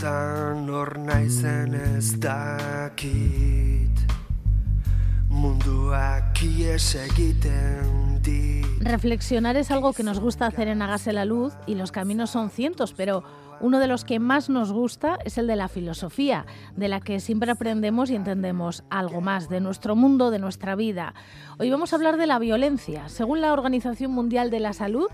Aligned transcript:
mundutan 0.00 0.68
hor 0.68 0.96
naizen 0.98 1.74
ez 1.74 2.14
dakit. 2.18 3.96
Munduak 5.28 6.42
ies 6.42 6.94
egiten 6.94 8.09
Reflexionar 8.80 9.56
es 9.56 9.70
algo 9.70 9.92
que 9.92 10.02
nos 10.02 10.20
gusta 10.20 10.46
hacer 10.46 10.68
en 10.68 10.82
Hágase 10.82 11.12
la 11.12 11.24
Luz 11.24 11.54
y 11.66 11.74
los 11.74 11.92
caminos 11.92 12.30
son 12.30 12.50
cientos, 12.50 12.92
pero 12.94 13.22
uno 13.60 13.78
de 13.78 13.86
los 13.86 14.06
que 14.06 14.18
más 14.18 14.48
nos 14.48 14.72
gusta 14.72 15.18
es 15.24 15.36
el 15.36 15.46
de 15.46 15.54
la 15.54 15.68
filosofía, 15.68 16.46
de 16.76 16.88
la 16.88 17.00
que 17.00 17.20
siempre 17.20 17.50
aprendemos 17.50 18.10
y 18.10 18.16
entendemos 18.16 18.84
algo 18.88 19.20
más 19.20 19.50
de 19.50 19.60
nuestro 19.60 19.96
mundo, 19.96 20.30
de 20.30 20.38
nuestra 20.38 20.76
vida. 20.76 21.12
Hoy 21.58 21.70
vamos 21.70 21.92
a 21.92 21.96
hablar 21.96 22.16
de 22.16 22.26
la 22.26 22.38
violencia. 22.38 23.10
Según 23.10 23.42
la 23.42 23.52
Organización 23.52 24.12
Mundial 24.12 24.50
de 24.50 24.60
la 24.60 24.72
Salud, 24.72 25.08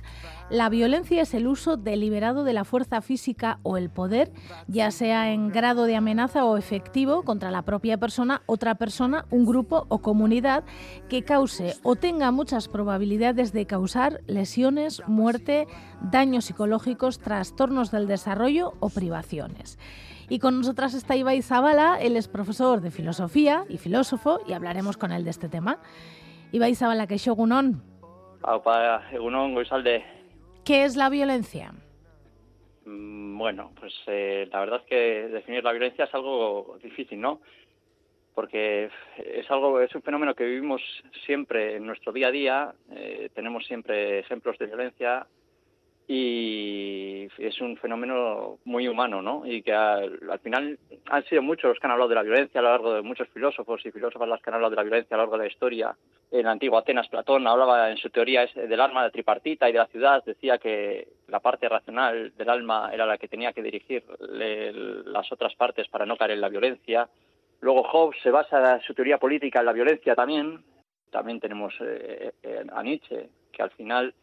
la 0.49 0.69
violencia 0.69 1.23
es 1.23 1.35
el 1.35 1.49
uso 1.49 1.77
deliberado 1.77 2.45
de 2.45 2.53
la 2.53 2.65
fuerza 2.65 3.01
física 3.01 3.59
o 3.65 3.77
el 3.77 3.91
poder, 3.91 4.33
ya 4.69 4.93
sea 4.93 5.33
en 5.33 5.49
grado 5.49 5.87
de 5.87 5.97
amenaza 5.97 6.45
o 6.45 6.57
efectivo 6.57 7.25
contra 7.25 7.51
la 7.51 7.63
propia 7.63 7.99
persona, 7.99 8.43
otra 8.47 8.77
persona, 8.77 9.27
un 9.31 9.45
grupo 9.45 9.87
o 9.89 9.99
comunidad 9.99 10.63
que 11.09 11.25
cause 11.25 11.75
o 11.83 11.97
tenga 11.97 12.31
muchas 12.31 12.69
probabilidades 12.69 12.96
de 13.53 13.67
causar 13.67 14.21
lesiones, 14.27 15.03
muerte, 15.07 15.67
daños 16.01 16.47
psicológicos, 16.47 17.19
trastornos 17.19 17.91
del 17.91 18.07
desarrollo 18.07 18.73
o 18.81 18.91
privaciones. 18.91 19.79
Y 20.29 20.39
con 20.39 20.59
nosotras 20.59 20.95
está 20.95 21.15
Ibai 21.17 21.43
Zabala, 21.43 21.99
él 22.01 22.17
es 22.17 22.29
profesor 22.29 22.81
de 22.81 22.91
filosofía 22.91 23.65
y 23.69 23.79
filósofo, 23.79 24.41
y 24.47 24.53
hablaremos 24.55 24.97
con 24.97 25.13
él 25.13 25.25
de 25.25 25.31
este 25.31 25.49
tema. 25.49 25.79
Ibai 26.53 26.75
Zabala, 26.75 27.07
que 27.07 27.19
goizalde. 29.55 30.05
¿Qué 30.65 30.85
es 30.85 30.97
la 30.97 31.09
violencia? 31.09 31.73
Mm, 32.85 33.39
Bueno, 33.39 33.71
pues 33.79 33.93
eh, 34.07 34.49
la 34.51 34.61
verdad 34.61 34.81
es 34.81 34.87
que 34.87 35.29
definir 35.29 35.63
la 35.63 35.73
violencia 35.73 36.07
es 36.07 36.15
algo 36.15 36.79
difícil, 36.83 37.21
¿no? 37.21 37.41
Porque 38.37 38.91
es 39.17 39.51
algo, 39.51 39.81
es 39.81 39.95
un 39.95 40.03
fenómeno 40.03 40.35
que 40.35 40.45
vivimos 40.45 40.83
siempre 41.25 41.77
en 41.77 41.87
nuestro 41.87 42.13
día 42.13 42.29
a 42.29 42.31
día. 42.31 42.75
eh, 42.93 43.31
tenemos 43.35 43.65
siempre 43.65 44.19
ejemplos 44.19 44.59
de 44.59 44.67
violencia 44.67 45.27
y 46.07 47.27
es 47.39 47.61
un 47.61 47.77
fenómeno 47.79 48.59
muy 48.65 48.87
humano, 48.87 49.23
¿no? 49.23 49.45
Y 49.47 49.63
que 49.63 49.73
al, 49.73 50.21
al 50.31 50.39
final 50.39 50.79
han 51.07 51.25
sido 51.25 51.41
muchos 51.41 51.71
los 51.71 51.79
que 51.81 51.87
han 51.87 51.93
hablado 51.93 52.11
de 52.11 52.15
la 52.15 52.23
violencia 52.23 52.61
a 52.61 52.63
lo 52.63 52.71
largo 52.71 52.95
de 52.95 53.03
muchos 53.03 53.27
filósofos 53.31 53.85
y 53.85 53.91
filósofas 53.91 54.29
las 54.29 54.41
que 54.43 54.51
han 54.51 54.55
hablado 54.55 54.71
de 54.71 54.77
la 54.77 54.83
violencia 54.83 55.15
a 55.15 55.17
lo 55.17 55.23
largo 55.25 55.39
de 55.39 55.45
la 55.45 55.53
historia. 55.53 55.97
En 56.31 56.45
la 56.45 56.53
antigua 56.53 56.81
Atenas, 56.81 57.09
Platón 57.09 57.47
hablaba 57.47 57.91
en 57.91 57.97
su 57.97 58.11
teoría 58.11 58.47
del 58.55 58.81
alma 58.81 59.09
tripartita 59.11 59.69
y 59.69 59.73
de 59.73 59.79
la 59.79 59.87
ciudad, 59.87 60.23
decía 60.25 60.59
que 60.59 61.09
la 61.29 61.41
parte 61.41 61.69
racional 61.69 62.33
del 62.37 62.51
alma 62.51 62.91
era 62.93 63.07
la 63.07 63.17
que 63.17 63.29
tenía 63.29 63.53
que 63.53 63.63
dirigir 63.63 64.05
las 64.21 65.33
otras 65.33 65.55
partes 65.55 65.89
para 65.89 66.07
no 66.07 66.17
caer 66.17 66.33
en 66.33 66.41
la 66.41 66.49
violencia. 66.49 67.09
Luego 67.67 67.83
Hobbes 67.83 68.23
se 68.23 68.31
basa 68.31 68.81
su 68.83 68.95
teoría 68.95 69.19
política 69.19 69.59
en 69.59 69.67
la 69.67 69.73
violencia 69.73 70.15
también. 70.15 70.63
También 71.11 71.41
tenemos 71.41 71.75
eh, 71.81 72.31
eh, 72.41 72.65
a 72.73 72.81
Nietzsche, 72.81 73.29
que 73.51 73.61
al 73.61 73.73
final 73.73 74.15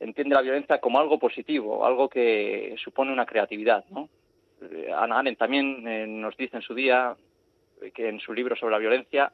entiende 0.00 0.34
la 0.34 0.42
violencia 0.42 0.80
como 0.80 0.98
algo 0.98 1.16
positivo, 1.16 1.86
algo 1.86 2.08
que 2.08 2.74
supone 2.82 3.12
una 3.12 3.24
creatividad, 3.24 3.84
¿no? 3.90 4.08
Eh, 4.62 4.90
Hannah 4.92 5.20
Arendt 5.20 5.38
también 5.38 5.86
eh, 5.86 6.08
nos 6.08 6.36
dice 6.36 6.56
en 6.56 6.62
su 6.62 6.74
día, 6.74 7.14
eh, 7.80 7.92
que 7.92 8.08
en 8.08 8.18
su 8.18 8.34
libro 8.34 8.56
sobre 8.56 8.72
la 8.72 8.78
violencia, 8.78 9.30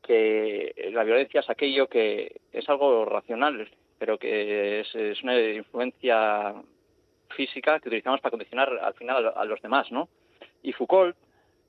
que 0.00 0.92
la 0.92 1.02
violencia 1.02 1.40
es 1.40 1.50
aquello 1.50 1.88
que 1.88 2.40
es 2.52 2.68
algo 2.68 3.04
racional, 3.04 3.68
pero 3.98 4.16
que 4.16 4.78
es, 4.78 4.94
es 4.94 5.20
una 5.24 5.36
influencia 5.40 6.54
física 7.30 7.80
que 7.80 7.88
utilizamos 7.88 8.20
para 8.20 8.30
condicionar 8.30 8.78
al 8.80 8.94
final 8.94 9.32
a 9.34 9.44
los 9.44 9.60
demás, 9.60 9.90
¿no? 9.90 10.08
Y 10.62 10.72
Foucault 10.72 11.16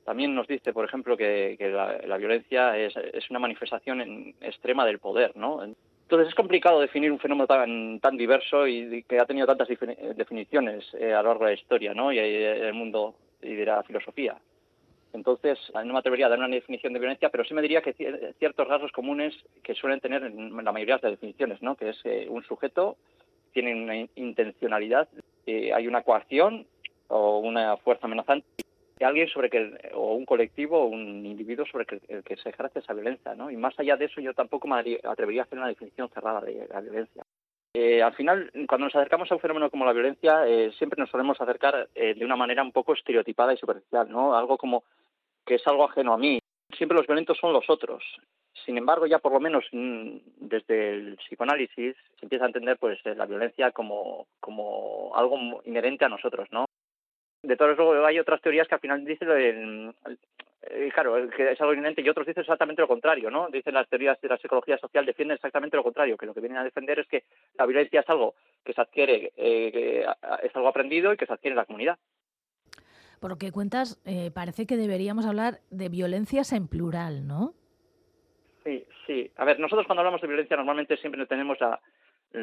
también 0.07 0.33
nos 0.33 0.47
dice, 0.47 0.71
por 0.71 0.85
ejemplo, 0.85 1.17
que, 1.17 1.57
la, 1.59 2.15
violencia 2.15 2.77
es, 2.77 2.95
una 3.29 3.39
manifestación 3.39 3.99
en- 3.99 4.35
extrema 4.39 4.85
del 4.85 4.99
poder, 4.99 5.35
¿no? 5.35 5.61
Entonces 5.61 6.29
es 6.29 6.33
complicado 6.33 6.79
definir 6.79 7.11
un 7.11 7.19
fenómeno 7.19 7.45
tan, 7.45 7.99
tan 7.99 8.15
diverso 8.15 8.65
y 8.65 9.03
que 9.03 9.19
ha 9.19 9.25
tenido 9.25 9.45
tantas 9.45 9.67
defini- 9.67 9.97
definiciones 10.15 10.85
eh, 10.93 11.11
a 11.13 11.21
lo 11.21 11.27
largo 11.27 11.43
de 11.43 11.51
la 11.51 11.59
historia, 11.59 11.93
¿no? 11.93 12.13
Y 12.13 12.19
eh, 12.19 12.23
del 12.61 12.73
mundo 12.73 13.15
y 13.41 13.53
de 13.53 13.65
la 13.65 13.83
filosofía. 13.83 14.37
Entonces, 15.11 15.59
no 15.73 15.91
me 15.91 15.99
atrevería 15.99 16.27
a 16.27 16.29
dar 16.29 16.39
una 16.39 16.47
definición 16.47 16.93
de 16.93 16.99
violencia, 16.99 17.27
pero 17.27 17.43
sí 17.43 17.53
me 17.53 17.61
diría 17.61 17.81
que 17.81 17.93
cier- 17.93 18.33
ciertos 18.39 18.65
rasgos 18.65 18.93
comunes 18.93 19.35
que 19.61 19.75
suelen 19.75 19.99
tener 19.99 20.23
en 20.23 20.55
la 20.63 20.71
mayoría 20.71 20.95
de 20.99 21.01
las 21.09 21.19
definiciones, 21.19 21.61
¿no? 21.61 21.75
Que 21.75 21.89
es 21.89 21.99
eh, 22.05 22.27
un 22.29 22.45
sujeto 22.45 22.95
tiene 23.51 23.75
una 23.75 23.97
in- 23.97 24.09
intencionalidad, 24.15 25.09
eh, 25.45 25.73
hay 25.73 25.85
una 25.85 26.03
coacción 26.03 26.65
o 27.09 27.39
una 27.39 27.75
fuerza 27.75 28.05
amenazante 28.05 28.45
de 28.99 29.05
alguien 29.05 29.27
sobre 29.27 29.49
que 29.49 29.91
o 29.93 30.13
un 30.13 30.25
colectivo 30.25 30.79
o 30.79 30.85
un 30.85 31.25
individuo 31.25 31.65
sobre 31.65 31.85
que, 31.85 32.01
el 32.07 32.23
que 32.23 32.37
se 32.37 32.49
ejerce 32.49 32.79
esa 32.79 32.93
violencia, 32.93 33.35
¿no? 33.35 33.51
Y 33.51 33.57
más 33.57 33.77
allá 33.79 33.95
de 33.95 34.05
eso, 34.05 34.21
yo 34.21 34.33
tampoco 34.33 34.67
me 34.67 34.99
atrevería 35.03 35.41
a 35.41 35.45
hacer 35.45 35.59
una 35.59 35.67
definición 35.67 36.09
cerrada 36.09 36.41
de 36.41 36.67
la 36.67 36.81
violencia. 36.81 37.23
Eh, 37.73 38.01
al 38.01 38.15
final, 38.15 38.49
cuando 38.67 38.85
nos 38.85 38.95
acercamos 38.95 39.31
a 39.31 39.35
un 39.35 39.41
fenómeno 39.41 39.69
como 39.69 39.85
la 39.85 39.93
violencia, 39.93 40.47
eh, 40.47 40.71
siempre 40.79 40.99
nos 40.99 41.11
solemos 41.11 41.39
acercar 41.39 41.89
eh, 41.93 42.15
de 42.15 42.25
una 42.25 42.35
manera 42.35 42.63
un 42.63 42.71
poco 42.71 42.93
estereotipada 42.93 43.53
y 43.53 43.57
superficial, 43.57 44.09
¿no? 44.09 44.35
Algo 44.35 44.57
como 44.57 44.83
que 45.45 45.55
es 45.55 45.67
algo 45.67 45.85
ajeno 45.85 46.13
a 46.13 46.17
mí. 46.17 46.39
Siempre 46.75 46.97
los 46.97 47.05
violentos 47.05 47.37
son 47.37 47.53
los 47.53 47.69
otros. 47.69 48.03
Sin 48.65 48.77
embargo, 48.77 49.05
ya 49.05 49.19
por 49.19 49.31
lo 49.31 49.39
menos 49.39 49.63
mm, 49.71 50.17
desde 50.37 50.93
el 50.95 51.17
psicoanálisis 51.17 51.95
se 52.19 52.25
empieza 52.25 52.45
a 52.45 52.47
entender 52.47 52.77
pues 52.79 52.99
la 53.05 53.27
violencia 53.27 53.71
como, 53.71 54.25
como 54.39 55.11
algo 55.15 55.61
inherente 55.65 56.03
a 56.03 56.09
nosotros, 56.09 56.47
¿no? 56.51 56.66
De 57.47 57.55
todos 57.55 57.77
luego 57.77 58.05
hay 58.05 58.19
otras 58.19 58.41
teorías 58.41 58.67
que 58.67 58.75
al 58.75 58.81
final 58.81 59.05
dicen, 59.05 59.29
eh, 59.31 59.93
eh, 60.63 60.91
claro, 60.93 61.29
que 61.29 61.53
es 61.53 61.61
algo 61.61 61.73
inherente 61.73 62.01
y 62.01 62.09
otros 62.09 62.27
dicen 62.27 62.41
exactamente 62.41 62.81
lo 62.81 62.89
contrario, 62.89 63.31
¿no? 63.31 63.47
Dicen 63.47 63.73
las 63.73 63.87
teorías 63.87 64.19
de 64.19 64.27
la 64.27 64.37
psicología 64.37 64.77
social 64.77 65.05
defienden 65.05 65.35
exactamente 65.35 65.77
lo 65.77 65.83
contrario, 65.83 66.17
que 66.17 66.25
lo 66.25 66.33
que 66.33 66.41
vienen 66.41 66.57
a 66.57 66.65
defender 66.65 66.99
es 66.99 67.07
que 67.07 67.23
la 67.57 67.65
violencia 67.65 68.01
es 68.01 68.09
algo 68.09 68.35
que 68.65 68.73
se 68.73 68.81
adquiere, 68.81 69.31
eh, 69.37 69.71
que 69.71 70.05
es 70.43 70.55
algo 70.57 70.67
aprendido 70.67 71.13
y 71.13 71.17
que 71.17 71.25
se 71.25 71.31
adquiere 71.31 71.53
en 71.53 71.57
la 71.59 71.65
comunidad. 71.65 71.97
Por 73.21 73.29
lo 73.29 73.37
que 73.37 73.53
cuentas, 73.53 73.97
eh, 74.05 74.29
parece 74.29 74.65
que 74.65 74.75
deberíamos 74.75 75.25
hablar 75.25 75.59
de 75.71 75.87
violencias 75.87 76.51
en 76.51 76.67
plural, 76.67 77.27
¿no? 77.27 77.53
Sí, 78.65 78.85
sí. 79.05 79.31
A 79.37 79.45
ver, 79.45 79.57
nosotros 79.57 79.87
cuando 79.87 80.01
hablamos 80.01 80.19
de 80.19 80.27
violencia 80.27 80.57
normalmente 80.57 80.97
siempre 80.97 81.25
tenemos 81.27 81.57
la, 81.61 81.79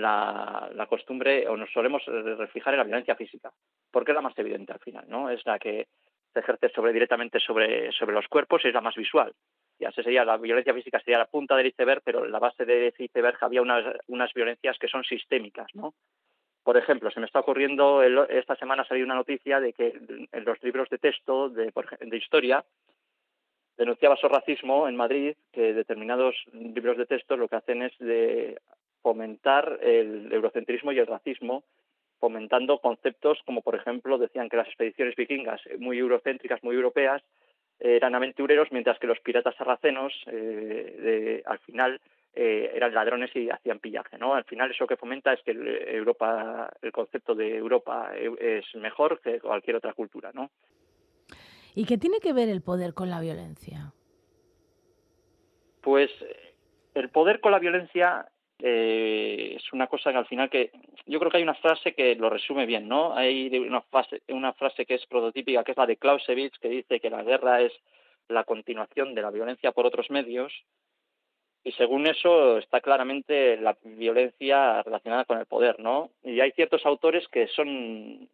la, 0.00 0.86
costumbre 0.88 1.46
o 1.48 1.56
nos 1.56 1.70
solemos 1.72 2.02
refijar 2.06 2.74
en 2.74 2.78
la 2.78 2.84
violencia 2.84 3.16
física, 3.16 3.52
porque 3.90 4.12
es 4.12 4.14
la 4.14 4.20
más 4.22 4.38
evidente 4.38 4.72
al 4.72 4.80
final, 4.80 5.04
¿no? 5.08 5.30
Es 5.30 5.44
la 5.46 5.58
que 5.58 5.86
se 6.32 6.40
ejerce 6.40 6.68
sobre 6.70 6.92
directamente 6.92 7.38
sobre, 7.40 7.92
sobre 7.92 8.14
los 8.14 8.26
cuerpos 8.28 8.64
y 8.64 8.68
es 8.68 8.74
la 8.74 8.80
más 8.80 8.94
visual. 8.96 9.32
Ya 9.78 9.90
se 9.92 10.02
sería 10.02 10.24
la 10.24 10.36
violencia 10.36 10.72
física 10.74 11.00
sería 11.00 11.18
la 11.18 11.26
punta 11.26 11.56
del 11.56 11.66
iceberg, 11.66 12.02
pero 12.04 12.24
en 12.24 12.32
la 12.32 12.38
base 12.38 12.64
de 12.64 12.88
ese 12.88 13.04
iceberg 13.04 13.36
había 13.40 13.62
unas, 13.62 13.84
unas 14.08 14.32
violencias 14.32 14.78
que 14.78 14.88
son 14.88 15.04
sistémicas, 15.04 15.66
¿no? 15.74 15.94
Por 16.62 16.76
ejemplo, 16.76 17.10
se 17.10 17.20
me 17.20 17.26
está 17.26 17.40
ocurriendo, 17.40 18.02
el- 18.02 18.26
esta 18.30 18.56
semana 18.56 18.84
salió 18.84 19.04
una 19.04 19.14
noticia 19.16 19.60
de 19.60 19.72
que 19.72 19.98
en 20.32 20.44
los 20.44 20.62
libros 20.62 20.88
de 20.88 20.98
texto 20.98 21.48
de, 21.50 21.72
de 22.00 22.16
historia 22.16 22.64
denunciaba 23.76 24.16
su 24.16 24.28
racismo 24.28 24.88
en 24.88 24.96
Madrid, 24.96 25.34
que 25.52 25.74
determinados 25.74 26.34
libros 26.52 26.96
de 26.96 27.06
texto 27.06 27.36
lo 27.36 27.48
que 27.48 27.56
hacen 27.56 27.82
es 27.82 27.92
de 27.98 28.58
fomentar 29.04 29.80
el 29.82 30.32
eurocentrismo 30.32 30.90
y 30.90 30.98
el 30.98 31.06
racismo, 31.06 31.62
fomentando 32.18 32.78
conceptos 32.78 33.38
como, 33.44 33.60
por 33.60 33.74
ejemplo, 33.74 34.16
decían 34.16 34.48
que 34.48 34.56
las 34.56 34.66
expediciones 34.66 35.14
vikingas, 35.14 35.60
eh, 35.66 35.76
muy 35.78 35.98
eurocéntricas, 35.98 36.64
muy 36.64 36.74
europeas, 36.74 37.22
eran 37.78 38.14
aventureros, 38.14 38.68
mientras 38.72 38.98
que 38.98 39.06
los 39.06 39.20
piratas 39.20 39.54
sarracenos, 39.56 40.12
eh, 40.28 40.96
de- 41.06 41.42
al 41.44 41.58
final, 41.58 42.00
eh, 42.32 42.70
eran 42.74 42.94
ladrones 42.94 43.30
y 43.36 43.50
hacían 43.50 43.78
pillaje, 43.78 44.16
¿no? 44.16 44.32
Al 44.34 44.44
final 44.44 44.70
eso 44.70 44.86
que 44.86 44.96
fomenta 44.96 45.34
es 45.34 45.42
que 45.42 45.50
el, 45.50 45.66
Europa, 45.88 46.72
el 46.80 46.90
concepto 46.90 47.34
de 47.34 47.56
Europa 47.58 48.12
es 48.16 48.64
mejor 48.76 49.20
que 49.20 49.38
cualquier 49.38 49.76
otra 49.76 49.92
cultura, 49.92 50.30
¿no? 50.32 50.50
¿Y 51.74 51.84
qué 51.84 51.98
tiene 51.98 52.20
que 52.20 52.32
ver 52.32 52.48
el 52.48 52.62
poder 52.62 52.94
con 52.94 53.10
la 53.10 53.20
violencia? 53.20 53.92
Pues 55.82 56.10
el 56.94 57.10
poder 57.10 57.40
con 57.40 57.52
la 57.52 57.58
violencia 57.58 58.26
eh, 58.58 59.54
es 59.56 59.72
una 59.72 59.86
cosa 59.86 60.12
que 60.12 60.18
al 60.18 60.26
final 60.26 60.48
que 60.48 60.70
yo 61.06 61.18
creo 61.18 61.30
que 61.30 61.38
hay 61.38 61.42
una 61.42 61.54
frase 61.54 61.94
que 61.94 62.14
lo 62.14 62.30
resume 62.30 62.66
bien, 62.66 62.88
¿no? 62.88 63.14
Hay 63.14 63.48
una 63.58 63.82
frase, 63.82 64.22
una 64.28 64.52
frase 64.52 64.86
que 64.86 64.94
es 64.94 65.06
prototípica, 65.06 65.64
que 65.64 65.72
es 65.72 65.76
la 65.76 65.86
de 65.86 65.96
Clausewitz, 65.96 66.58
que 66.58 66.68
dice 66.68 67.00
que 67.00 67.10
la 67.10 67.22
guerra 67.22 67.60
es 67.60 67.72
la 68.28 68.44
continuación 68.44 69.14
de 69.14 69.22
la 69.22 69.30
violencia 69.30 69.72
por 69.72 69.86
otros 69.86 70.10
medios. 70.10 70.52
Y 71.64 71.72
según 71.72 72.06
eso 72.06 72.58
está 72.58 72.80
claramente 72.80 73.56
la 73.56 73.76
violencia 73.82 74.82
relacionada 74.82 75.24
con 75.24 75.38
el 75.38 75.46
poder, 75.46 75.80
¿no? 75.80 76.10
Y 76.22 76.40
hay 76.40 76.52
ciertos 76.52 76.84
autores 76.84 77.26
que 77.28 77.46
son 77.48 78.28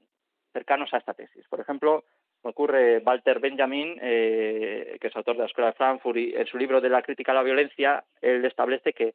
cercanos 0.53 0.93
a 0.93 0.99
esta 0.99 1.15
tesis. 1.15 1.47
Por 1.49 1.61
ejemplo, 1.61 2.05
me 2.43 2.51
ocurre 2.51 2.99
Walter 2.99 3.39
Benjamin, 3.39 3.99
eh, 4.03 4.97
que 5.01 5.07
es 5.07 5.17
autor 5.17 5.37
de 5.37 5.43
la 5.43 5.47
Escuela 5.47 5.71
de 5.71 5.77
Frankfurt, 5.77 6.17
y 6.17 6.35
en 6.35 6.47
su 6.47 6.59
libro 6.59 6.81
de 6.81 6.89
la 6.89 7.03
crítica 7.03 7.33
a 7.33 7.37
la 7.37 7.43
violencia, 7.43 8.05
él 8.21 8.45
establece 8.45 8.93
que 8.93 9.15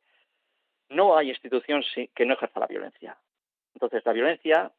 no 0.89 1.17
hay 1.17 1.29
institución 1.29 1.83
que 2.13 2.25
no 2.25 2.33
ejerza 2.33 2.59
la 2.59 2.67
violencia. 2.67 3.17
Entonces, 3.73 4.03
la 4.05 4.13
violencia 4.13 4.71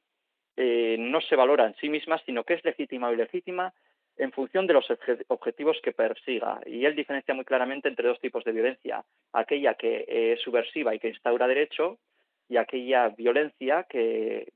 eh, 0.56 0.97
no 0.99 1.20
se 1.20 1.37
valora 1.37 1.67
en 1.67 1.76
sí 1.76 1.88
misma, 1.88 2.19
sino 2.25 2.44
que 2.44 2.55
es 2.55 2.64
legítima 2.64 3.08
o 3.08 3.12
ilegítima 3.12 3.73
en 4.17 4.32
función 4.32 4.67
de 4.67 4.73
los 4.73 4.87
objetivos 5.29 5.76
que 5.82 5.93
persiga. 5.93 6.61
Y 6.64 6.87
él 6.87 6.97
diferencia 6.97 7.35
muy 7.35 7.44
claramente 7.44 7.88
entre 7.88 8.08
dos 8.08 8.19
tipos 8.20 8.44
de 8.44 8.53
violencia, 8.53 9.05
aquella 9.32 9.75
que 9.75 10.06
es 10.08 10.41
subversiva 10.41 10.94
y 10.94 10.99
que 10.99 11.08
instaura 11.08 11.47
derecho 11.47 11.99
y 12.49 12.56
aquella 12.56 13.09
violencia 13.09 13.85
que, 13.88 14.52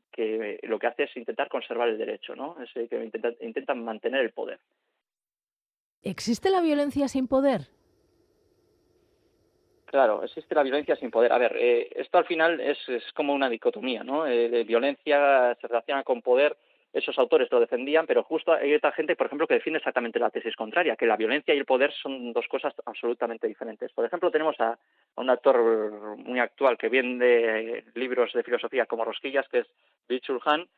lo 0.62 0.78
que 0.78 0.86
hace 0.86 1.04
es 1.04 1.16
intentar 1.16 1.48
conservar 1.48 1.88
el 1.88 1.98
derecho, 1.98 2.34
¿no? 2.34 2.56
Es 2.62 2.70
que 2.72 3.04
intenta, 3.04 3.32
intentan 3.40 3.84
mantener 3.84 4.20
el 4.20 4.30
poder. 4.30 4.60
¿Existe 6.02 6.50
la 6.50 6.62
violencia 6.62 7.08
sin 7.08 7.26
poder? 7.26 7.68
Claro, 9.90 10.22
existe 10.22 10.54
la 10.54 10.62
violencia 10.62 10.94
sin 10.94 11.10
poder. 11.10 11.32
A 11.32 11.38
ver, 11.38 11.56
eh, 11.56 11.90
esto 11.96 12.18
al 12.18 12.24
final 12.24 12.60
es, 12.60 12.78
como 13.12 13.34
una 13.34 13.48
dicotomía, 13.48 14.04
¿no? 14.04 14.24
Eh, 14.24 14.62
violencia 14.62 15.56
se 15.60 15.66
relaciona 15.66 16.04
con 16.04 16.22
poder 16.22 16.56
esos 16.92 17.18
autores 17.18 17.50
lo 17.50 17.58
defendían, 17.58 18.06
pero 18.06 18.22
justo 18.22 18.52
hay 18.52 18.72
otra 18.72 18.92
gente, 18.92 19.16
por 19.16 19.26
ejemplo, 19.26 19.48
que 19.48 19.54
defiende 19.54 19.78
exactamente 19.78 20.20
la 20.20 20.30
tesis 20.30 20.54
contraria, 20.54 20.94
que 20.94 21.06
la 21.06 21.16
violencia 21.16 21.52
y 21.52 21.58
el 21.58 21.64
poder 21.64 21.92
son 21.92 22.32
dos 22.32 22.46
cosas 22.46 22.72
absolutamente 22.86 23.48
diferentes. 23.48 23.90
Por 23.90 24.04
ejemplo, 24.04 24.30
tenemos 24.30 24.54
a, 24.60 24.78
un 25.16 25.28
actor 25.28 26.16
muy 26.18 26.38
actual 26.38 26.78
que 26.78 26.88
vende 26.88 27.84
libros 27.94 28.32
de 28.32 28.44
filosofía 28.44 28.86
como 28.86 29.04
Rosquillas, 29.04 29.48
que 29.48 29.60
es 29.60 29.66
Bill 30.08 30.22
Han, 30.44 30.68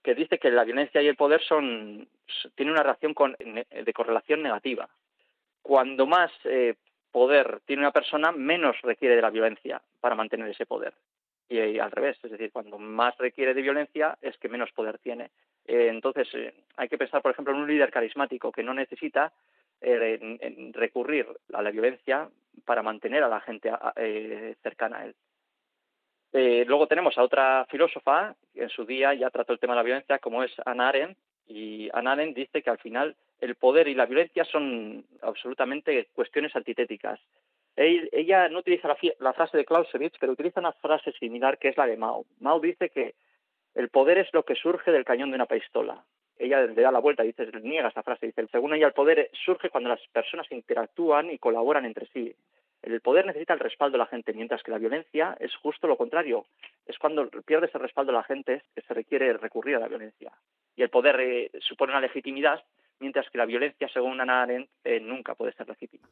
que 0.00 0.14
dice 0.14 0.38
que 0.38 0.50
la 0.50 0.62
violencia 0.62 1.02
y 1.02 1.08
el 1.08 1.16
poder 1.16 1.42
son 1.42 2.06
tienen 2.54 2.74
una 2.74 2.84
relación 2.84 3.14
de 3.36 3.92
correlación 3.92 4.42
negativa. 4.42 4.88
Cuando 5.60 6.06
más 6.06 6.30
eh, 6.44 6.74
poder 7.12 7.60
tiene 7.66 7.82
una 7.82 7.92
persona, 7.92 8.32
menos 8.32 8.80
requiere 8.82 9.16
de 9.16 9.22
la 9.22 9.30
violencia 9.30 9.80
para 10.00 10.14
mantener 10.14 10.48
ese 10.48 10.66
poder 10.66 10.94
y, 11.50 11.80
al 11.80 11.90
revés, 11.90 12.16
es 12.22 12.30
decir, 12.30 12.52
cuando 12.52 12.78
más 12.78 13.16
requiere 13.18 13.54
de 13.54 13.62
violencia 13.62 14.16
es 14.22 14.38
que 14.38 14.48
menos 14.48 14.70
poder 14.70 14.98
tiene. 14.98 15.30
Eh, 15.66 15.88
entonces, 15.88 16.28
eh, 16.34 16.54
hay 16.76 16.88
que 16.88 16.96
pensar, 16.96 17.20
por 17.20 17.32
ejemplo, 17.32 17.52
en 17.52 17.60
un 17.60 17.68
líder 17.68 17.90
carismático 17.90 18.52
que 18.52 18.62
no 18.62 18.72
necesita 18.72 19.32
eh, 19.80 20.70
recurrir 20.72 21.26
a 21.52 21.60
la 21.60 21.72
violencia 21.72 22.28
para 22.64 22.82
mantener 22.82 23.24
a 23.24 23.28
la 23.28 23.40
gente 23.40 23.70
cercana 24.62 24.98
a 24.98 25.04
él. 25.06 26.66
luego 26.66 26.86
tenemos 26.86 27.18
a 27.18 27.22
otra 27.22 27.66
filósofa 27.68 28.36
que 28.54 28.62
en 28.62 28.68
su 28.68 28.84
día 28.84 29.14
ya 29.14 29.30
trató 29.30 29.52
el 29.52 29.58
tema 29.58 29.72
de 29.72 29.78
la 29.78 29.82
violencia, 29.82 30.18
como 30.18 30.44
es 30.44 30.52
Anna 30.64 30.88
Arendt, 30.88 31.18
y 31.46 31.88
Arendt 31.92 32.36
dice 32.36 32.62
que 32.62 32.70
al 32.70 32.78
final 32.78 33.16
el 33.40 33.54
poder 33.54 33.88
y 33.88 33.94
la 33.94 34.06
violencia 34.06 34.44
son 34.44 35.04
absolutamente 35.22 36.08
cuestiones 36.14 36.54
antitéticas 36.54 37.20
ella 37.76 38.48
no 38.48 38.58
utiliza 38.58 38.88
la, 39.18 39.32
frase 39.32 39.56
de 39.56 39.64
Clausewitz, 39.64 40.16
pero 40.18 40.32
utiliza 40.32 40.60
una 40.60 40.72
frase 40.72 41.12
similar 41.12 41.58
que 41.58 41.68
es 41.68 41.76
la 41.76 41.86
de 41.86 41.96
Mao. 41.96 42.26
Mao 42.40 42.60
dice 42.60 42.90
que 42.90 43.14
el 43.74 43.88
poder 43.88 44.18
es 44.18 44.28
lo 44.32 44.44
que 44.44 44.54
surge 44.54 44.90
del 44.90 45.04
cañón 45.04 45.30
de 45.30 45.36
una 45.36 45.46
pistola. 45.46 46.04
Ella 46.38 46.62
le 46.62 46.82
da 46.82 46.90
la 46.90 46.98
vuelta 46.98 47.24
y 47.24 47.28
dice, 47.28 47.46
niega 47.62 47.88
esta 47.88 48.02
frase. 48.02 48.26
Dice, 48.26 48.46
según 48.50 48.74
ella, 48.74 48.86
el 48.86 48.92
poder 48.92 49.30
surge 49.44 49.70
cuando 49.70 49.90
las 49.90 50.00
personas 50.08 50.50
interactúan 50.50 51.30
y 51.30 51.38
colaboran 51.38 51.84
entre 51.84 52.06
sí. 52.06 52.34
El 52.82 53.00
poder 53.02 53.26
necesita 53.26 53.52
el 53.52 53.60
respaldo 53.60 53.92
de 53.92 54.04
la 54.04 54.06
gente, 54.06 54.32
mientras 54.32 54.62
que 54.62 54.70
la 54.70 54.78
violencia 54.78 55.36
es 55.38 55.54
justo 55.56 55.86
lo 55.86 55.98
contrario. 55.98 56.46
Es 56.86 56.98
cuando 56.98 57.28
pierde 57.46 57.66
ese 57.66 57.78
respaldo 57.78 58.12
de 58.12 58.18
la 58.18 58.24
gente 58.24 58.62
que 58.74 58.80
se 58.80 58.94
requiere 58.94 59.34
recurrir 59.34 59.76
a 59.76 59.80
la 59.80 59.88
violencia. 59.88 60.32
Y 60.76 60.82
el 60.82 60.88
poder 60.88 61.20
eh, 61.20 61.50
supone 61.60 61.92
una 61.92 62.00
legitimidad, 62.00 62.62
mientras 63.00 63.28
que 63.30 63.38
la 63.38 63.46
violencia, 63.46 63.88
según 63.92 64.20
Ana 64.20 64.42
Arendt, 64.42 64.68
eh, 64.84 65.00
nunca 65.00 65.34
puede 65.34 65.52
ser 65.52 65.68
legítima. 65.68 66.08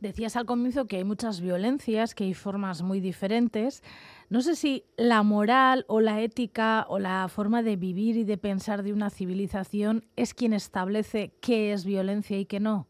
Decías 0.00 0.36
al 0.36 0.46
comienzo 0.46 0.86
que 0.86 0.96
hay 0.96 1.04
muchas 1.04 1.42
violencias, 1.42 2.14
que 2.14 2.24
hay 2.24 2.32
formas 2.32 2.82
muy 2.82 3.00
diferentes. 3.00 3.82
No 4.30 4.40
sé 4.40 4.54
si 4.54 4.84
la 4.96 5.22
moral 5.22 5.84
o 5.88 6.00
la 6.00 6.22
ética 6.22 6.86
o 6.88 6.98
la 6.98 7.28
forma 7.28 7.62
de 7.62 7.76
vivir 7.76 8.16
y 8.16 8.24
de 8.24 8.38
pensar 8.38 8.82
de 8.82 8.94
una 8.94 9.10
civilización 9.10 10.04
es 10.16 10.32
quien 10.32 10.54
establece 10.54 11.32
qué 11.42 11.72
es 11.72 11.84
violencia 11.84 12.38
y 12.38 12.46
qué 12.46 12.60
no. 12.60 12.86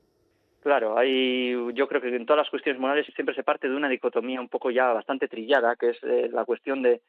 Claro, 0.62 0.98
hay, 0.98 1.52
yo 1.74 1.88
creo 1.88 2.00
que 2.00 2.14
en 2.14 2.26
todas 2.26 2.44
las 2.44 2.50
cuestiones 2.50 2.80
morales 2.80 3.06
siempre 3.14 3.34
se 3.34 3.42
parte 3.42 3.68
de 3.68 3.74
una 3.74 3.88
dicotomía 3.88 4.40
un 4.40 4.48
poco 4.48 4.70
ya 4.70 4.92
bastante 4.92 5.26
trillada, 5.26 5.74
que 5.74 5.90
es 5.90 5.98
eh, 6.02 6.28
la 6.30 6.44
cuestión 6.44 6.82
de 6.82 7.00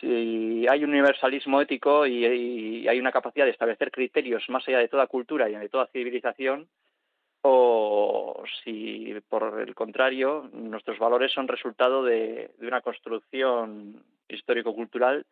si 0.00 0.66
hay 0.66 0.82
un 0.82 0.90
universalismo 0.90 1.60
ético 1.60 2.06
y, 2.06 2.88
hay 2.88 2.98
una 2.98 3.12
capacidad 3.12 3.44
de 3.44 3.50
establecer 3.50 3.90
criterios 3.90 4.48
más 4.48 4.66
allá 4.66 4.78
de 4.78 4.88
toda 4.88 5.06
cultura 5.06 5.48
y 5.48 5.54
de 5.54 5.68
toda 5.68 5.86
civilización, 5.88 6.68
o 7.42 8.42
si 8.64 9.14
por 9.28 9.60
el 9.60 9.74
contrario 9.74 10.48
nuestros 10.52 10.98
valores 10.98 11.32
son 11.32 11.48
resultado 11.48 12.04
de, 12.04 12.50
una 12.60 12.80
construcción 12.80 14.02
histórico-cultural 14.28 15.26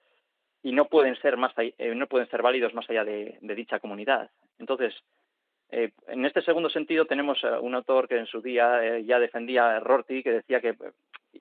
y 0.63 0.73
no 0.73 0.87
pueden 0.87 1.17
ser 1.17 1.37
más 1.37 1.53
eh, 1.57 1.95
no 1.95 2.07
pueden 2.07 2.29
ser 2.29 2.43
válidos 2.43 2.75
más 2.75 2.89
allá 2.91 3.05
de, 3.05 3.39
dicha 3.41 3.79
comunidad. 3.79 4.31
Entonces, 4.59 4.95
eh, 5.71 5.93
en 6.09 6.25
este 6.25 6.43
segundo 6.43 6.71
sentido 6.71 7.05
tenemos 7.05 7.43
un 7.61 7.75
autor 7.75 8.09
que 8.09 8.17
en 8.17 8.27
su 8.27 8.41
día 8.41 8.85
eh, 8.85 9.05
ya 9.05 9.19
defendía 9.19 9.79
Rorty 9.81 10.23
que 10.23 10.33
decía 10.33 10.61
que 10.61 10.75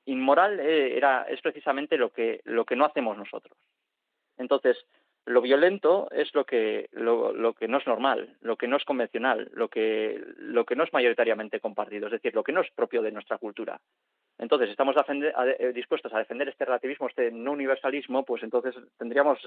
inmoral 0.08 0.60
era 0.60 1.24
es 1.24 1.42
precisamente 1.42 1.98
lo 1.98 2.12
que 2.12 2.42
lo 2.46 2.66
que 2.66 2.76
no 2.76 2.86
hacemos 2.86 3.18
nosotros. 3.18 3.58
Entonces, 4.38 4.78
lo 5.28 5.42
violento 5.42 6.08
es 6.12 6.34
lo 6.34 6.46
que, 6.46 6.88
lo, 6.94 7.54
que 7.54 7.68
no 7.68 7.80
es 7.80 7.86
normal, 7.86 8.38
lo 8.42 8.56
que 8.56 8.68
no 8.68 8.78
es 8.78 8.86
convencional, 8.86 9.52
lo 9.54 9.68
que, 9.68 10.24
no 10.40 10.84
es 10.84 10.94
mayoritariamente 10.94 11.60
compartido, 11.60 12.08
es 12.08 12.14
decir, 12.14 12.34
lo 12.34 12.44
que 12.44 12.54
no 12.54 12.62
es 12.62 12.72
propio 12.72 13.02
de 13.02 13.12
nuestra 13.12 13.38
cultura. 13.38 13.80
Entonces, 14.40 14.70
estamos 14.70 14.96
eh, 14.96 15.72
dispuestos 15.74 16.14
a 16.14 16.20
defender 16.20 16.48
este 16.48 16.64
relativismo, 16.64 17.08
este 17.08 17.30
no 17.32 17.52
universalismo, 17.52 18.24
pues 18.24 18.42
entonces 18.42 18.74
tendríamos 18.98 19.40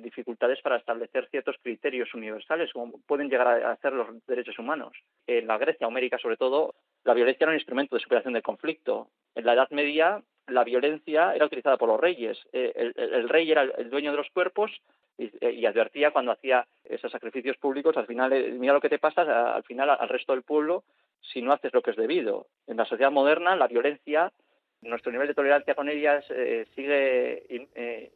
dificultades 0.00 0.62
para 0.62 0.76
establecer 0.76 1.28
ciertos 1.30 1.56
criterios 1.62 2.14
universales, 2.14 2.72
como 2.72 2.98
pueden 3.06 3.28
llegar 3.28 3.48
a 3.48 3.72
hacer 3.72 3.92
los 3.92 4.08
derechos 4.26 4.58
humanos. 4.58 4.96
En 5.26 5.46
la 5.46 5.58
Grecia 5.58 5.88
homérica, 5.88 6.16
sobre 6.18 6.38
todo, 6.38 6.74
la 7.04 7.12
violencia 7.12 7.44
era 7.44 7.50
un 7.50 7.58
instrumento 7.58 7.96
de 7.96 8.02
superación 8.02 8.32
del 8.32 8.42
conflicto. 8.42 9.08
En 9.34 9.44
la 9.44 9.52
Edad 9.52 9.68
Media, 9.70 10.22
la 10.46 10.64
violencia 10.64 11.34
era 11.34 11.46
utilizada 11.46 11.76
por 11.76 11.88
los 11.88 12.00
reyes. 12.00 12.38
Eh, 12.52 12.92
el, 12.96 13.28
rey 13.28 13.50
era 13.50 13.62
el 13.62 13.90
dueño 13.90 14.10
de 14.10 14.16
los 14.16 14.30
cuerpos 14.30 14.70
eh, 15.18 15.52
y, 15.52 15.66
advertía 15.66 16.10
cuando 16.10 16.32
hacía 16.32 16.66
esos 16.84 17.12
sacrificios 17.12 17.56
públicos, 17.58 17.96
al 17.96 18.06
final, 18.06 18.32
eh, 18.32 18.52
mira 18.52 18.72
lo 18.72 18.80
que 18.80 18.88
te 18.88 18.98
pasa 18.98 19.54
al 19.54 19.62
final 19.64 19.90
al 19.90 20.08
resto 20.08 20.32
del 20.32 20.42
pueblo 20.42 20.84
si 21.20 21.42
no 21.42 21.52
haces 21.52 21.72
lo 21.72 21.82
que 21.82 21.90
es 21.90 21.96
debido. 21.96 22.48
En 22.66 22.76
la 22.76 22.84
sociedad 22.84 23.12
moderna, 23.12 23.54
la 23.54 23.68
violencia, 23.68 24.32
nuestro 24.80 25.12
nivel 25.12 25.28
de 25.28 25.34
tolerancia 25.34 25.74
con 25.74 25.88
ellas 25.88 26.24
eh, 26.30 26.66
sigue 26.74 28.10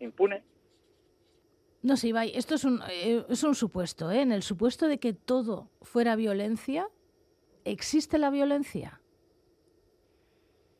impune. 0.00 0.42
No 1.82 1.96
sé, 1.96 2.08
Ibai, 2.08 2.32
esto 2.34 2.56
es 2.56 2.64
un, 2.64 2.80
es 2.92 3.42
un 3.42 3.54
supuesto, 3.54 4.10
¿eh? 4.10 4.20
En 4.20 4.32
el 4.32 4.42
supuesto 4.42 4.86
de 4.86 4.98
que 4.98 5.14
todo 5.14 5.70
fuera 5.80 6.16
violencia, 6.16 6.88
¿existe 7.64 8.18
la 8.18 8.28
violencia? 8.28 9.00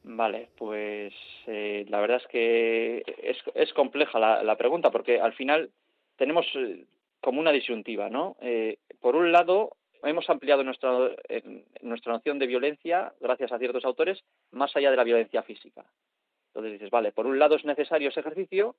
Vale, 0.03 0.49
pues 0.57 1.13
eh, 1.47 1.85
la 1.89 2.01
verdad 2.01 2.19
es 2.23 2.27
que 2.29 3.05
es, 3.23 3.37
es 3.55 3.73
compleja 3.75 4.19
la, 4.19 4.43
la, 4.43 4.57
pregunta 4.57 4.91
porque 4.91 5.21
al 5.21 5.35
final 5.35 5.71
tenemos 6.17 6.47
eh, 6.55 6.87
como 7.21 7.41
una 7.41 7.53
disyuntiva, 7.53 8.09
¿no? 8.09 8.37
Eh, 8.41 8.79
por 9.01 9.15
un 9.15 9.31
lado, 9.31 9.77
hemos 10.03 10.29
ampliado 10.31 10.65
nuestra, 10.65 10.91
nuestra 11.83 12.13
noción 12.15 12.39
de 12.39 12.47
violencia, 12.47 13.13
gracias 13.21 13.53
a 13.53 13.59
ciertos 13.59 13.85
autores, 13.85 14.25
más 14.53 14.75
allá 14.75 14.91
de 14.91 14.97
la 14.97 15.05
violencia 15.05 15.43
física. 15.43 15.85
Entonces 16.49 16.73
dices, 16.73 16.91
vale, 16.91 17.13
por 17.13 17.27
un 17.27 17.39
lado 17.39 17.57
es 17.57 17.65
necesario 17.65 18.09
ese 18.09 18.21
ejercicio 18.21 18.77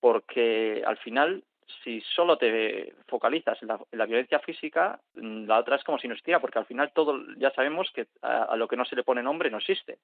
porque 0.00 0.82
al 0.86 0.98
final, 0.98 1.42
si 1.82 2.00
solo 2.14 2.38
te 2.38 2.94
focalizas 3.08 3.60
en 3.62 3.68
la, 3.68 4.06
violencia 4.06 4.38
física, 4.38 5.00
la 5.14 5.58
otra 5.58 5.76
es 5.76 5.84
como 5.84 5.98
si 5.98 6.06
no 6.06 6.14
existiera, 6.14 6.40
porque 6.40 6.58
al 6.58 6.66
final 6.66 6.92
todo 6.92 7.20
ya 7.38 7.50
sabemos 7.52 7.90
que 7.92 8.06
a 8.22 8.54
lo 8.56 8.68
que 8.68 8.76
no 8.76 8.84
se 8.84 8.96
le 8.96 9.02
pone 9.02 9.22
nombre 9.22 9.50
no 9.50 9.58
existe. 9.58 9.98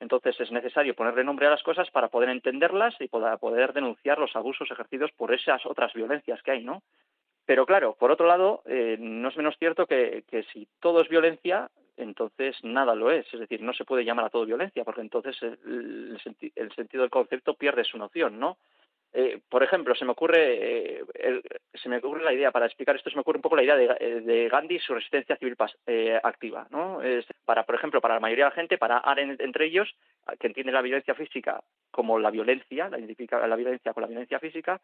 Entonces 0.00 0.40
es 0.40 0.52
necesario 0.52 0.94
ponerle 0.94 1.24
nombre 1.24 1.46
a 1.46 1.50
las 1.50 1.62
cosas 1.62 1.90
para 1.90 2.08
poder 2.08 2.28
entenderlas 2.28 2.94
y 3.00 3.08
poder 3.08 3.72
denunciar 3.72 4.18
los 4.18 4.34
abusos 4.36 4.70
ejercidos 4.70 5.10
por 5.12 5.34
esas 5.34 5.64
otras 5.66 5.92
violencias 5.92 6.42
que 6.42 6.52
hay, 6.52 6.64
¿no? 6.64 6.82
Pero 7.46 7.66
claro, 7.66 7.96
por 7.98 8.10
otro 8.10 8.26
lado, 8.26 8.62
eh, 8.66 8.96
no 9.00 9.28
es 9.30 9.36
menos 9.36 9.56
cierto 9.58 9.86
que, 9.86 10.22
si 10.52 10.68
todo 10.80 11.00
es 11.00 11.08
violencia, 11.08 11.70
entonces 11.96 12.56
nada 12.62 12.94
lo 12.94 13.10
es. 13.10 13.26
Es 13.32 13.40
decir, 13.40 13.62
no 13.62 13.72
se 13.72 13.84
puede 13.84 14.04
llamar 14.04 14.26
a 14.26 14.30
todo 14.30 14.44
violencia, 14.44 14.84
porque 14.84 15.00
entonces 15.00 15.36
el, 15.42 16.20
el 16.54 16.72
sentido 16.74 17.02
del 17.02 17.10
concepto 17.10 17.54
pierde 17.54 17.84
su 17.84 17.96
noción, 17.98 18.38
¿no? 18.38 18.58
Eh, 19.12 19.40
por 19.48 19.62
ejemplo, 19.62 19.94
se 19.94 20.04
me 20.04 20.12
ocurre 20.12 21.00
eh, 21.00 21.42
se 21.72 21.88
me 21.88 21.96
ocurre 21.96 22.22
la 22.22 22.32
idea 22.32 22.50
para 22.50 22.66
explicar 22.66 22.94
esto 22.94 23.08
se 23.08 23.16
me 23.16 23.22
ocurre 23.22 23.38
un 23.38 23.42
poco 23.42 23.56
la 23.56 23.62
idea 23.62 23.76
de, 23.76 23.96
eh, 24.00 24.48
Gandhi 24.50 24.76
y 24.76 24.80
su 24.80 24.94
resistencia 24.94 25.36
civil 25.36 25.56
activa, 26.22 26.66
¿no? 26.70 27.00
Es 27.00 27.24
para, 27.44 27.64
por 27.64 27.74
ejemplo, 27.74 28.00
para 28.02 28.14
la 28.14 28.20
mayoría 28.20 28.44
de 28.44 28.50
la 28.50 28.54
gente, 28.54 28.76
para 28.76 28.98
Aren 28.98 29.36
entre 29.38 29.66
ellos, 29.66 29.94
que 30.38 30.46
entiende 30.46 30.72
la 30.72 30.82
violencia 30.82 31.14
física 31.14 31.62
como 31.90 32.18
la 32.18 32.30
violencia, 32.30 32.90
la 32.90 32.98
identifica 32.98 33.46
la 33.46 33.56
violencia 33.56 33.94
con 33.94 34.02
la 34.02 34.08
violencia 34.08 34.38
física, 34.38 34.80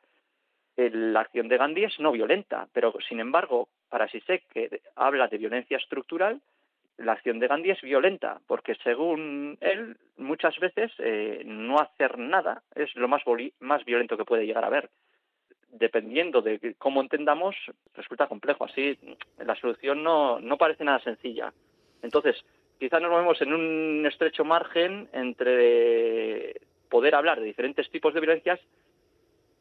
la 0.76 1.20
acción 1.20 1.48
de 1.48 1.58
Gandhi 1.58 1.84
es 1.84 2.00
no 2.00 2.10
violenta, 2.10 2.66
pero 2.72 2.94
sin 3.06 3.20
embargo, 3.20 3.68
para 3.88 4.08
Sisek, 4.08 4.48
que 4.48 4.80
habla 4.96 5.28
de 5.28 5.38
violencia 5.38 5.76
estructural, 5.76 6.40
la 6.98 7.12
acción 7.12 7.38
de 7.38 7.48
Gandhi 7.48 7.70
es 7.70 7.80
violenta, 7.80 8.40
porque 8.46 8.74
según 8.76 9.58
él, 9.60 9.96
muchas 10.16 10.58
veces 10.58 10.92
eh, 10.98 11.42
no 11.44 11.78
hacer 11.78 12.18
nada 12.18 12.62
es 12.74 12.94
lo 12.94 13.08
más, 13.08 13.22
más 13.60 13.84
violento 13.84 14.16
que 14.16 14.24
puede 14.24 14.46
llegar 14.46 14.64
a 14.64 14.70
ver. 14.70 14.90
dependiendo 15.76 16.40
de 16.40 16.76
cómo 16.78 17.00
entendamos, 17.00 17.56
resulta 17.94 18.28
complejo. 18.28 18.64
Así, 18.64 18.96
la 19.38 19.56
solución 19.56 20.04
no, 20.04 20.38
no 20.38 20.56
parece 20.56 20.84
nada 20.84 21.00
sencilla. 21.00 21.52
Entonces, 22.00 22.44
quizás 22.78 23.02
nos 23.02 23.10
movemos 23.10 23.42
en 23.42 23.52
un 23.52 24.06
estrecho 24.06 24.44
margen 24.44 25.08
entre 25.12 26.60
poder 26.88 27.16
hablar 27.16 27.40
de 27.40 27.46
diferentes 27.46 27.90
tipos 27.90 28.14
de 28.14 28.20
violencias, 28.20 28.60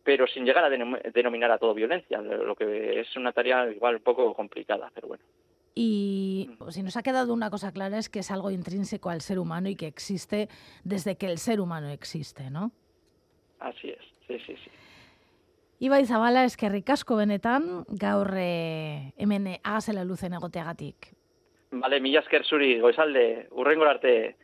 pero 0.04 0.28
sin 0.28 0.46
llegar 0.46 0.66
a 0.66 0.70
denominar 0.70 1.50
a 1.50 1.58
todo 1.58 1.74
violencia, 1.74 2.22
lo 2.22 2.56
que 2.56 3.00
es 3.00 3.16
una 3.16 3.32
tarea 3.32 3.72
igual 3.72 3.96
un 3.96 4.04
poco 4.04 4.34
complicada, 4.36 4.92
pero 4.94 5.08
bueno. 5.08 5.24
Y 5.76 6.52
si 6.70 6.84
nos 6.84 6.98
ha 6.98 7.04
quedado 7.04 7.34
una 7.34 7.50
cosa 7.50 7.72
clara 7.72 7.98
es 7.98 8.10
que 8.10 8.20
es 8.20 8.30
algo 8.30 8.52
intrínseco 8.52 9.10
al 9.10 9.22
ser 9.22 9.40
humano 9.40 9.70
y 9.70 9.76
que 9.76 9.88
existe 9.88 10.48
desde 10.84 11.18
que 11.18 11.26
el 11.26 11.40
ser 11.40 11.60
humano 11.60 11.90
existe, 11.90 12.50
¿no? 12.52 12.72
Así 13.60 13.90
es, 13.90 14.02
sí, 14.28 14.38
sí, 14.46 14.56
sí. 14.64 14.72
Ibai 15.84 16.06
Zabala, 16.06 16.46
eskerrik 16.48 16.94
asko 16.94 17.18
benetan, 17.20 17.84
gaur 17.90 18.30
eh, 18.40 19.12
hemen 19.18 19.50
agazela 19.64 20.06
luzen 20.08 20.34
egoteagatik. 20.38 21.10
Vale, 21.72 22.00
mila 22.00 22.22
esker 22.22 22.46
zuri, 22.46 22.78
goizalde, 22.80 23.48
urrengo 23.52 23.84
arte. 23.84 24.38